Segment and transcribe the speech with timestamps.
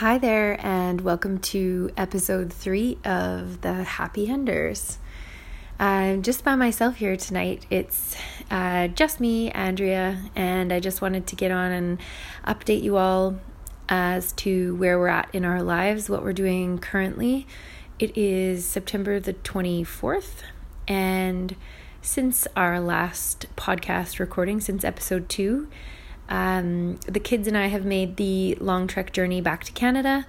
[0.00, 4.96] Hi there, and welcome to episode three of the Happy Hunders.
[5.78, 7.66] I'm just by myself here tonight.
[7.68, 8.16] It's
[8.50, 11.98] uh, just me, Andrea, and I just wanted to get on and
[12.46, 13.40] update you all
[13.90, 17.46] as to where we're at in our lives, what we're doing currently.
[17.98, 20.44] It is September the 24th,
[20.88, 21.54] and
[22.00, 25.68] since our last podcast recording, since episode two,
[26.30, 30.26] um, the kids and I have made the long trek journey back to Canada,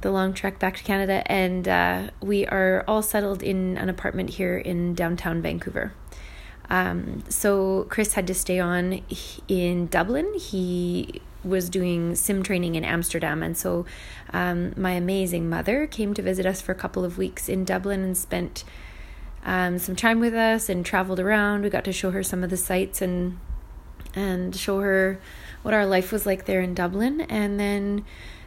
[0.00, 4.30] the long trek back to Canada, and uh, we are all settled in an apartment
[4.30, 5.92] here in downtown Vancouver.
[6.70, 9.02] Um, so Chris had to stay on
[9.48, 10.32] in Dublin.
[10.38, 13.84] He was doing sim training in Amsterdam, and so
[14.32, 18.02] um, my amazing mother came to visit us for a couple of weeks in Dublin
[18.02, 18.62] and spent
[19.44, 21.62] um, some time with us and traveled around.
[21.62, 23.38] We got to show her some of the sights and
[24.14, 25.20] and show her
[25.62, 27.22] what our life was like there in Dublin.
[27.22, 28.04] And then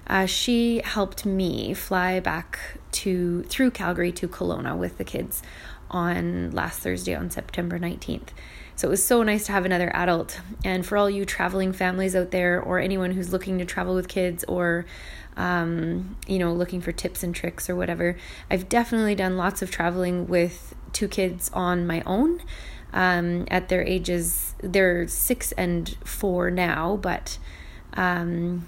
[0.08, 2.59] uh, she helped me fly back
[2.92, 5.42] to through Calgary to Kelowna with the kids
[5.89, 8.30] on last Thursday on September 19th.
[8.75, 10.39] So it was so nice to have another adult.
[10.64, 14.08] And for all you traveling families out there, or anyone who's looking to travel with
[14.08, 14.86] kids, or
[15.36, 18.17] um, you know, looking for tips and tricks or whatever,
[18.52, 22.42] I've definitely done lots of traveling with two kids on my own
[22.93, 24.55] um, at their ages.
[24.61, 27.38] They're six and four now, but
[27.93, 28.66] um,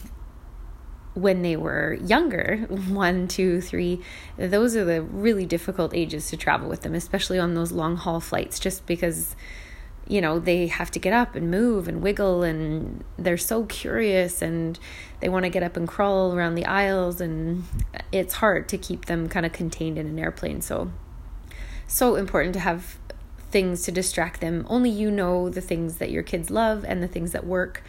[1.14, 4.02] when they were younger, one, two, three,
[4.38, 8.20] those are the really difficult ages to travel with them, especially on those long haul
[8.20, 9.36] flights, just because,
[10.08, 14.42] you know, they have to get up and move and wiggle and they're so curious
[14.42, 14.80] and
[15.20, 17.64] they want to get up and crawl around the aisles and
[18.12, 20.62] it's hard to keep them kind of contained in an airplane.
[20.62, 20.92] So,
[21.88, 22.98] so important to have
[23.52, 24.66] things to distract them.
[24.70, 27.84] Only you know the things that your kids love and the things that work.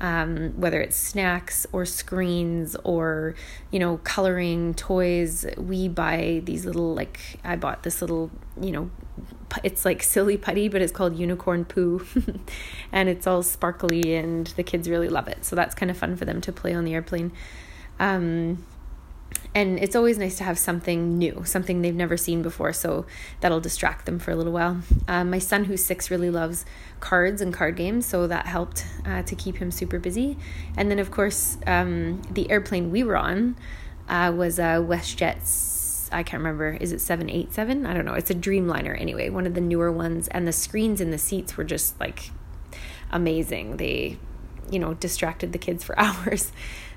[0.00, 3.36] Um, whether it's snacks or screens or
[3.70, 8.28] you know coloring toys we buy these little like i bought this little
[8.60, 8.90] you know
[9.62, 12.04] it's like silly putty but it's called unicorn poo
[12.92, 16.16] and it's all sparkly and the kids really love it so that's kind of fun
[16.16, 17.30] for them to play on the airplane
[18.00, 18.64] um,
[19.54, 22.72] and it's always nice to have something new, something they've never seen before.
[22.72, 23.06] So
[23.40, 24.80] that'll distract them for a little while.
[25.06, 26.66] Um, my son, who's six, really loves
[26.98, 30.36] cards and card games, so that helped uh, to keep him super busy.
[30.76, 33.56] And then, of course, um, the airplane we were on
[34.08, 36.10] uh, was a WestJet's.
[36.10, 36.76] I can't remember.
[36.80, 37.86] Is it seven eight seven?
[37.86, 38.14] I don't know.
[38.14, 40.26] It's a Dreamliner anyway, one of the newer ones.
[40.28, 42.30] And the screens in the seats were just like
[43.10, 43.76] amazing.
[43.76, 44.18] They,
[44.70, 46.50] you know, distracted the kids for hours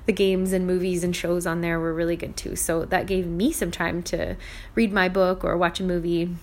[0.08, 2.56] the games and movies and shows on there were really good too.
[2.56, 4.36] So that gave me some time to
[4.74, 6.34] read my book or watch a movie.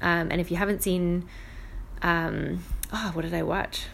[0.00, 1.28] Um, and if you haven't seen,
[2.00, 2.62] um,
[2.92, 3.86] oh, what did I watch?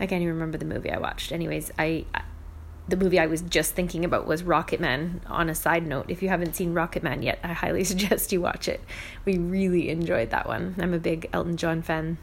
[0.00, 1.32] I can't even remember the movie I watched.
[1.32, 2.22] Anyways, I, I
[2.88, 5.20] the movie I was just thinking about was Rocketman.
[5.26, 8.68] On a side note, if you haven't seen Rocketman yet, I highly suggest you watch
[8.68, 8.80] it.
[9.26, 10.76] We really enjoyed that one.
[10.78, 12.16] I'm a big Elton John fan.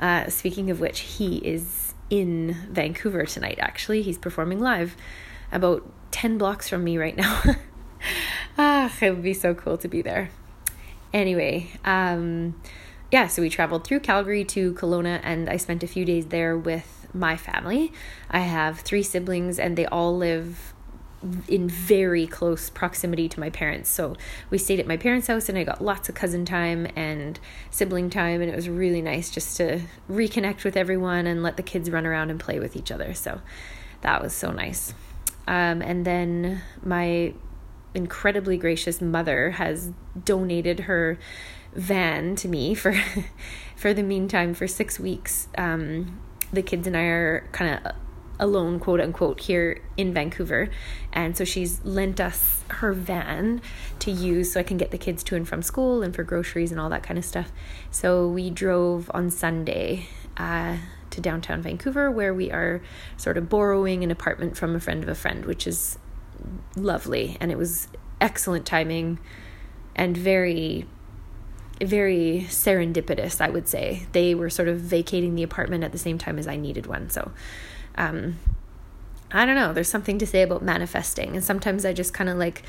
[0.00, 4.02] Uh, speaking of which, he is in Vancouver tonight, actually.
[4.02, 4.96] He's performing live
[5.52, 7.42] about 10 blocks from me right now.
[8.58, 10.30] ah, it would be so cool to be there.
[11.12, 12.60] Anyway, um,
[13.10, 16.56] yeah, so we traveled through Calgary to Kelowna and I spent a few days there
[16.56, 17.92] with my family.
[18.30, 20.74] I have three siblings and they all live
[21.48, 23.88] in very close proximity to my parents.
[23.88, 24.16] So
[24.50, 27.40] we stayed at my parents' house and I got lots of cousin time and
[27.70, 31.62] sibling time and it was really nice just to reconnect with everyone and let the
[31.62, 33.14] kids run around and play with each other.
[33.14, 33.40] So
[34.02, 34.94] that was so nice.
[35.48, 37.34] Um, and then my
[37.94, 39.92] incredibly gracious mother has
[40.24, 41.18] donated her
[41.72, 42.94] van to me for
[43.76, 45.48] for the meantime for 6 weeks.
[45.56, 46.20] Um,
[46.52, 47.92] the kids and I are kind of
[48.38, 50.68] alone, quote unquote, here in Vancouver.
[51.12, 53.60] And so she's lent us her van
[54.00, 56.70] to use so I can get the kids to and from school and for groceries
[56.70, 57.50] and all that kind of stuff.
[57.90, 60.06] So we drove on Sunday
[60.36, 60.76] uh,
[61.10, 62.80] to downtown Vancouver where we are
[63.16, 65.98] sort of borrowing an apartment from a friend of a friend, which is
[66.76, 67.36] lovely.
[67.40, 67.88] And it was
[68.20, 69.18] excellent timing
[69.94, 70.86] and very
[71.80, 74.06] very serendipitous, I would say.
[74.12, 77.10] They were sort of vacating the apartment at the same time as I needed one.
[77.10, 77.30] So
[77.98, 78.38] um,
[79.30, 81.34] I don't know, there's something to say about manifesting.
[81.34, 82.62] And sometimes I just kind of like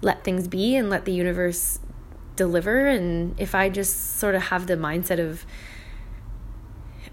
[0.00, 1.80] let things be and let the universe
[2.36, 2.86] deliver.
[2.86, 5.44] And if I just sort of have the mindset of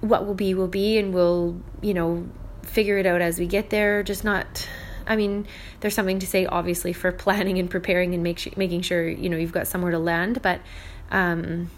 [0.02, 2.28] what will be, will be, and we'll, you know,
[2.64, 4.68] figure it out as we get there, just not.
[5.08, 5.48] I mean,
[5.80, 9.38] there's something to say, obviously, for planning and preparing and make, making sure you know
[9.38, 10.42] you've got somewhere to land.
[10.42, 10.62] But
[11.10, 11.72] um,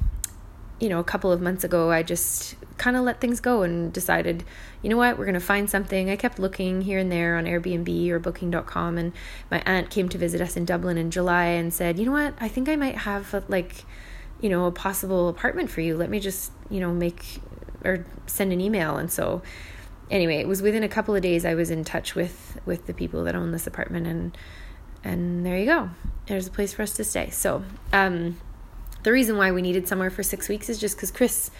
[0.84, 3.94] you know, a couple of months ago, I just kind of let things go and
[3.94, 4.44] decided,
[4.82, 6.10] you know what, we're going to find something.
[6.10, 8.98] I kept looking here and there on Airbnb or booking.com.
[8.98, 9.14] And
[9.50, 12.34] my aunt came to visit us in Dublin in July and said, you know what,
[12.42, 13.86] I think I might have a, like,
[14.42, 15.96] you know, a possible apartment for you.
[15.96, 17.40] Let me just, you know, make
[17.86, 18.98] or send an email.
[18.98, 19.42] And so,
[20.12, 22.94] anyway, it was within a couple of days I was in touch with with the
[22.94, 24.38] people that own this apartment and
[25.02, 25.90] and there you go.
[26.28, 27.30] There's a place for us to stay.
[27.30, 27.64] So,
[27.94, 28.38] um,
[29.04, 31.52] the reason why we needed somewhere for six weeks is just because Chris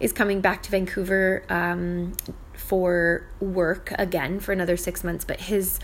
[0.00, 2.14] is coming back to Vancouver um,
[2.54, 5.78] for work again for another six months, but his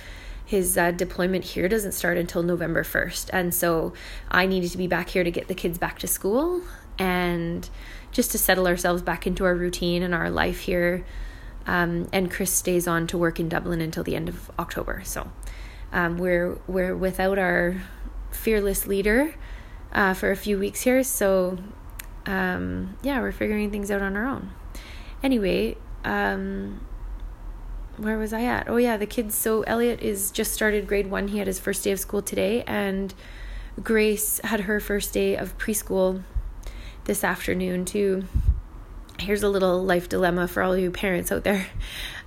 [0.44, 3.28] his uh, deployment here doesn't start until November 1st.
[3.34, 3.92] And so
[4.30, 6.62] I needed to be back here to get the kids back to school
[6.98, 7.68] and
[8.12, 11.04] just to settle ourselves back into our routine and our life here.
[11.66, 15.02] Um, and Chris stays on to work in Dublin until the end of October.
[15.04, 15.30] So
[15.92, 17.82] um, we're we're without our
[18.30, 19.34] fearless leader
[19.92, 21.02] uh, for a few weeks here.
[21.02, 21.58] So
[22.26, 24.50] um, yeah, we're figuring things out on our own.
[25.22, 26.86] Anyway, um,
[27.96, 28.68] where was I at?
[28.68, 29.34] Oh yeah, the kids.
[29.34, 31.28] So Elliot is just started grade one.
[31.28, 33.12] He had his first day of school today, and
[33.82, 36.22] Grace had her first day of preschool
[37.04, 38.24] this afternoon too.
[39.18, 41.66] Here's a little life dilemma for all you parents out there.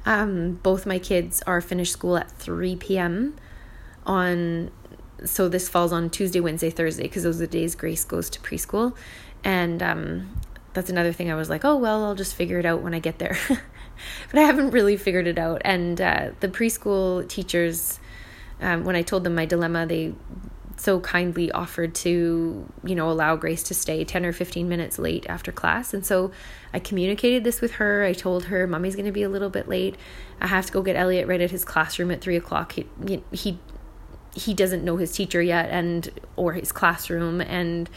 [0.04, 3.36] Um, both my kids are finished school at 3 p.m.
[4.04, 4.72] on
[5.26, 8.40] so this falls on Tuesday, Wednesday, Thursday because those are the days Grace goes to
[8.40, 8.96] preschool,
[9.44, 10.36] and um,
[10.74, 13.00] that's another thing I was like, oh well, I'll just figure it out when I
[13.00, 15.62] get there, but I haven't really figured it out.
[15.64, 18.00] And uh, the preschool teachers,
[18.62, 20.14] um, when I told them my dilemma, they
[20.78, 25.26] so kindly offered to you know allow grace to stay 10 or 15 minutes late
[25.30, 25.94] after class.
[25.94, 26.32] And so
[26.74, 28.04] i communicated this with her.
[28.04, 29.96] I told her mommy's going to be a little bit late.
[30.40, 32.72] I have to go get elliot right at his classroom at 3 o'clock.
[32.72, 32.88] He,
[33.32, 33.60] he
[34.34, 37.90] he doesn't know his teacher yet and or his classroom and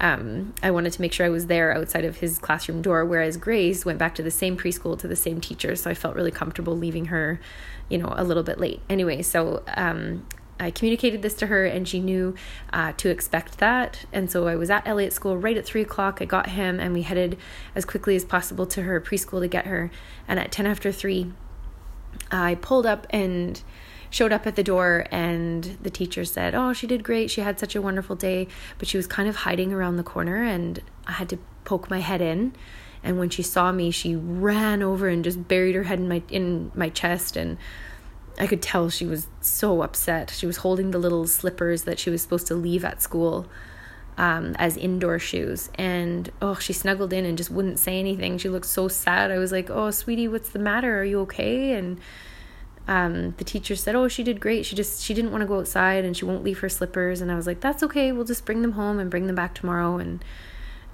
[0.00, 3.36] um, I wanted to make sure I was there outside of his classroom door, whereas
[3.36, 6.30] Grace went back to the same preschool to the same teacher, so I felt really
[6.30, 7.40] comfortable leaving her,
[7.88, 8.80] you know, a little bit late.
[8.88, 10.24] Anyway, so um,
[10.60, 12.34] I communicated this to her, and she knew
[12.72, 14.06] uh, to expect that.
[14.12, 16.18] And so I was at Elliot school right at three o'clock.
[16.20, 17.36] I got him, and we headed
[17.74, 19.90] as quickly as possible to her preschool to get her.
[20.28, 21.32] And at ten after three,
[22.30, 23.60] I pulled up and
[24.10, 27.30] showed up at the door and the teacher said, "Oh, she did great.
[27.30, 30.42] She had such a wonderful day, but she was kind of hiding around the corner
[30.42, 32.54] and I had to poke my head in."
[33.02, 36.22] And when she saw me, she ran over and just buried her head in my
[36.28, 37.58] in my chest and
[38.38, 40.30] I could tell she was so upset.
[40.30, 43.48] She was holding the little slippers that she was supposed to leave at school
[44.16, 45.70] um, as indoor shoes.
[45.74, 48.38] And oh, she snuggled in and just wouldn't say anything.
[48.38, 49.30] She looked so sad.
[49.30, 51.00] I was like, "Oh, sweetie, what's the matter?
[51.00, 52.00] Are you okay?" And
[52.88, 54.64] um, the teacher said, "Oh, she did great.
[54.64, 57.30] She just she didn't want to go outside and she won't leave her slippers." And
[57.30, 58.10] I was like, "That's okay.
[58.10, 60.24] We'll just bring them home and bring them back tomorrow." And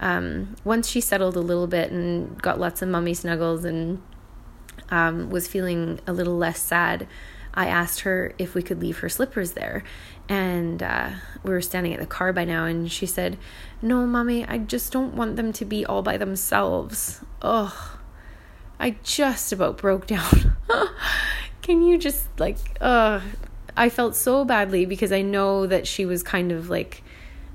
[0.00, 4.02] um, once she settled a little bit and got lots of mummy snuggles and
[4.90, 7.06] um, was feeling a little less sad,
[7.54, 9.84] I asked her if we could leave her slippers there.
[10.28, 11.10] And uh,
[11.44, 13.38] we were standing at the car by now, and she said,
[13.80, 17.20] No, mommy, I just don't want them to be all by themselves.
[17.40, 17.72] Ugh.
[18.80, 20.56] I just about broke down.
[21.64, 23.20] Can you just like uh
[23.76, 27.02] I felt so badly because I know that she was kind of like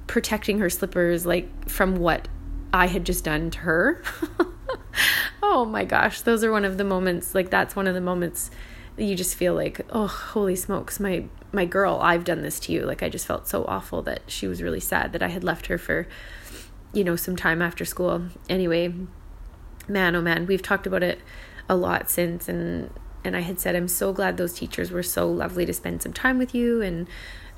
[0.08, 2.28] protecting her slippers like from what
[2.74, 4.04] I had just done to her.
[5.44, 8.52] oh my gosh, those are one of the moments like that's one of the moments
[8.98, 12.74] that you just feel like, "Oh, holy smokes, my my girl, I've done this to
[12.74, 15.44] you." Like I just felt so awful that she was really sad that I had
[15.44, 16.08] left her for
[16.94, 18.24] you know, some time after school.
[18.50, 18.94] Anyway,
[19.88, 21.20] man, oh man, we've talked about it
[21.68, 22.90] a lot since and
[23.24, 26.14] and I had said, I'm so glad those teachers were so lovely to spend some
[26.14, 27.08] time with you, and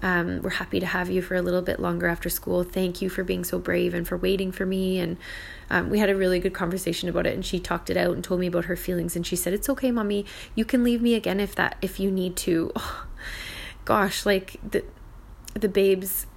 [0.03, 2.63] um, we're happy to have you for a little bit longer after school.
[2.63, 4.99] Thank you for being so brave and for waiting for me.
[4.99, 5.17] And
[5.69, 8.23] um, we had a really good conversation about it, and she talked it out and
[8.23, 9.15] told me about her feelings.
[9.15, 10.25] And she said, "It's okay, mommy.
[10.55, 13.05] You can leave me again if that if you need to." Oh,
[13.83, 14.85] gosh, like the
[15.55, 16.27] the babes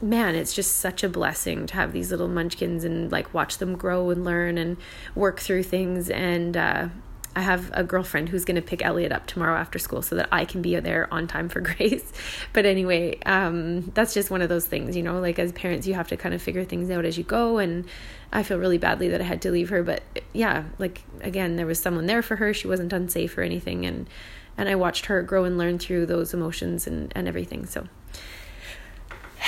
[0.00, 3.76] man, it's just such a blessing to have these little munchkins and like watch them
[3.76, 4.76] grow and learn and
[5.14, 6.10] work through things.
[6.10, 6.88] And uh,
[7.36, 10.28] I have a girlfriend who's going to pick Elliot up tomorrow after school so that
[10.32, 12.10] I can be there on time for Grace.
[12.54, 15.92] But anyway, um, that's just one of those things, you know, like as parents, you
[15.92, 17.58] have to kind of figure things out as you go.
[17.58, 17.84] And
[18.32, 19.82] I feel really badly that I had to leave her.
[19.82, 20.02] But
[20.32, 22.54] yeah, like again, there was someone there for her.
[22.54, 23.84] She wasn't unsafe or anything.
[23.84, 24.08] And,
[24.56, 27.66] and I watched her grow and learn through those emotions and, and everything.
[27.66, 27.86] So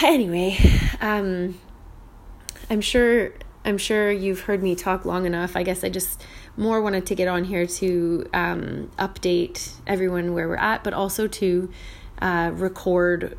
[0.02, 0.58] anyway,
[1.00, 1.58] um,
[2.68, 3.32] I'm sure
[3.68, 5.54] I'm sure you've heard me talk long enough.
[5.54, 6.24] I guess I just
[6.56, 11.28] more wanted to get on here to um, update everyone where we're at, but also
[11.28, 11.70] to
[12.22, 13.36] uh, record,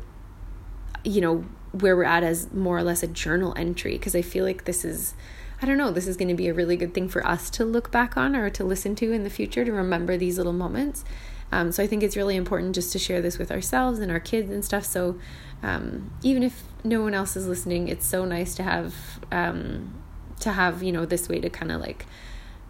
[1.02, 4.44] you know, where we're at as more or less a journal entry because I feel
[4.44, 5.14] like this is.
[5.62, 7.66] I don't know, this is going to be a really good thing for us to
[7.66, 11.04] look back on or to listen to in the future to remember these little moments.
[11.52, 14.20] Um, so I think it's really important just to share this with ourselves and our
[14.20, 14.86] kids and stuff.
[14.86, 15.18] So
[15.62, 18.94] um, even if no one else is listening, it's so nice to have
[19.30, 19.99] um,
[20.40, 22.06] to have you know this way to kind of like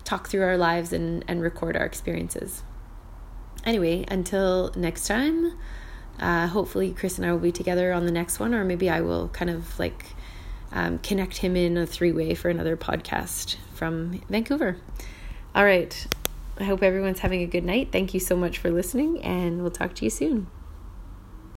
[0.04, 2.62] talk through our lives and and record our experiences.
[3.64, 5.52] Anyway, until next time.
[6.18, 9.00] Uh, hopefully, Chris and I will be together on the next one, or maybe I
[9.00, 10.04] will kind of like
[10.70, 14.76] um, connect him in a three way for another podcast from Vancouver.
[15.54, 16.06] All right.
[16.58, 17.88] I hope everyone's having a good night.
[17.90, 20.46] Thank you so much for listening, and we'll talk to you soon.